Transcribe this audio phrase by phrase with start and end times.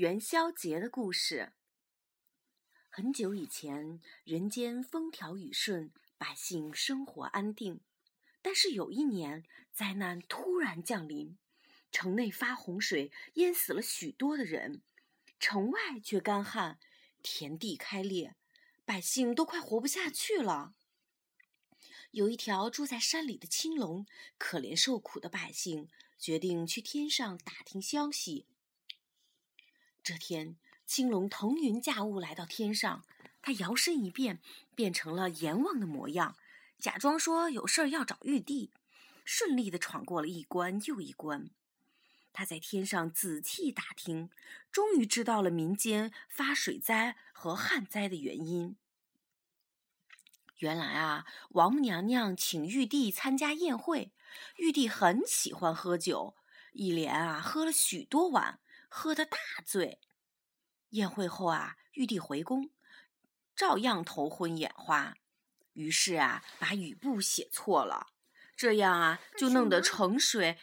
[0.00, 1.52] 元宵节的故事。
[2.88, 7.82] 很久以前，人间风调雨顺，百姓生活安定。
[8.40, 9.44] 但是有一年，
[9.74, 11.36] 灾难突然降临，
[11.92, 14.80] 城内发洪水，淹死了许多的人；
[15.38, 16.78] 城外却干旱，
[17.22, 18.34] 田地开裂，
[18.86, 20.72] 百姓都快活不下去了。
[22.12, 24.06] 有一条住在山里的青龙，
[24.38, 28.46] 可怜受苦的百姓，决定去天上打听消息。
[30.02, 33.04] 这天，青龙腾云驾雾来到天上，
[33.42, 34.40] 他摇身一变，
[34.74, 36.36] 变成了阎王的模样，
[36.78, 38.70] 假装说有事儿要找玉帝，
[39.24, 41.50] 顺利的闯过了一关又一关。
[42.32, 44.30] 他在天上仔细打听，
[44.72, 48.76] 终于知道了民间发水灾和旱灾的原因。
[50.58, 54.12] 原来啊，王母娘娘请玉帝参加宴会，
[54.56, 56.34] 玉帝很喜欢喝酒，
[56.72, 59.98] 一连啊喝了许多碗，喝得大醉。
[60.90, 62.70] 宴会后啊，玉帝回宫，
[63.54, 65.16] 照样头昏眼花。
[65.74, 68.08] 于是啊，把雨布写错了，
[68.56, 70.58] 这样啊，就弄得城水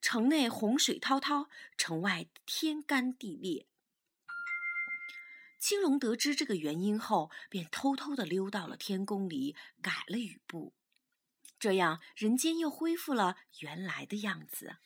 [0.00, 3.66] 城内洪水滔滔，城外天干地裂。
[5.58, 10.72] 青龙得知这个原因后，便偷偷的溜到了天宫里改了雨布，
[11.58, 14.76] 这样人间又恢复了原来的样子。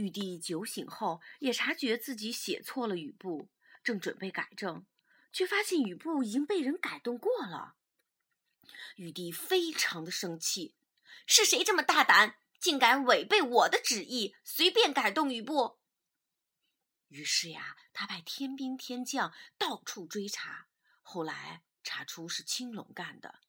[0.00, 3.50] 玉帝酒醒后，也察觉自己写错了雨布，
[3.84, 4.86] 正准备改正，
[5.30, 7.74] 却发现雨布已经被人改动过了。
[8.96, 10.74] 玉帝非常的生气，
[11.26, 15.78] 是谁这么大胆，竟敢违背我的旨意，随便改动雨布？
[17.08, 20.68] 于是呀，他派天兵天将到处追查，
[21.02, 23.40] 后来查出是青龙干的，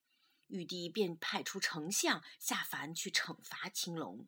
[0.47, 4.27] 玉帝便派出丞相下凡去惩罚青龙。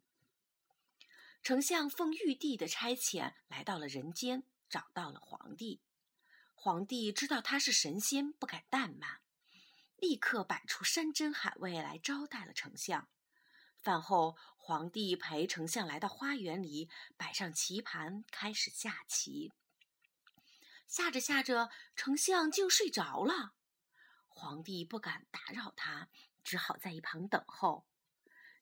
[1.44, 5.82] 丞相奉玉帝的差遣来到了人间，找到了皇帝。
[6.54, 9.20] 皇帝知道他是神仙，不敢怠慢，
[9.98, 13.10] 立刻摆出山珍海味来招待了丞相。
[13.82, 19.52] 饭后，皇帝陪丞相来到花园里，摆上棋盘，开始下棋。
[20.88, 23.52] 下着下着，丞相竟睡着了。
[24.30, 26.08] 皇帝不敢打扰他，
[26.42, 27.86] 只好在一旁等候。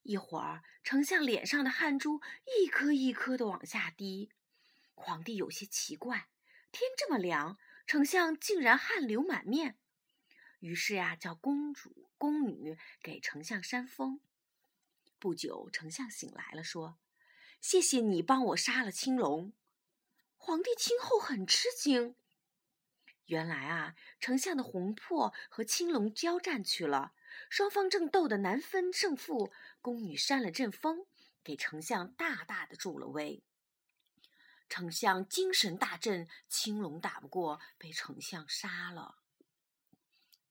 [0.04, 2.22] 一会儿，丞相脸上的汗珠
[2.60, 4.32] 一颗一颗的往下滴。
[4.94, 6.30] 皇帝有些奇怪，
[6.72, 9.78] 天这么凉，丞相竟然汗流满面。
[10.60, 14.22] 于是呀，叫公主、宫女给丞相扇风。
[15.18, 17.00] 不久，丞相醒来了，说
[17.62, 19.54] ：“谢谢你帮我杀了青龙。”
[20.38, 22.16] 皇帝听后很吃惊。
[23.26, 27.14] 原来啊，丞相的魂魄和青龙交战去了，
[27.50, 29.52] 双方正斗得难分胜负。
[29.82, 31.06] 宫女扇了阵风，
[31.44, 33.44] 给丞相大大的助了威。
[34.70, 39.18] 丞相精神大振，青龙打不过，被丞相杀了。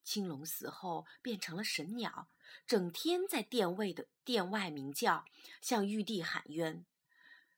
[0.05, 2.29] 青龙死后变成了神鸟，
[2.67, 5.25] 整天在殿外的殿外鸣叫，
[5.62, 6.85] 向玉帝喊冤。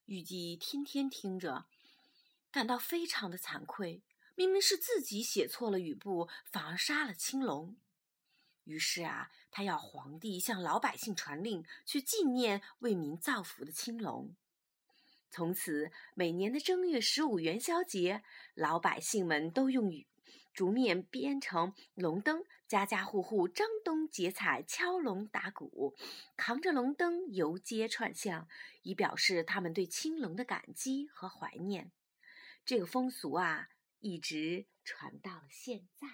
[0.04, 1.66] 玉帝天天听着，
[2.50, 4.02] 感到非常的惭愧。
[4.34, 7.76] 明明是自己写错了雨布，反而杀了青龙。
[8.64, 14.34] 于是啊，他要皇帝向老百姓传令，去纪念为民造福的青龙。
[15.30, 18.22] 从此，每年的正月十五元宵节，
[18.54, 19.90] 老百姓们都用。
[20.52, 25.96] 竹面编成龙灯，家家户户张灯结彩，敲龙打鼓，
[26.36, 28.46] 扛着龙灯游街串巷，
[28.82, 31.90] 以表示他们对青龙的感激和怀念。
[32.66, 36.06] 这个风俗啊，一直传到了现在。